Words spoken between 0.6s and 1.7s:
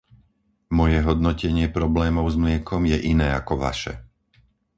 Moje hodnotenie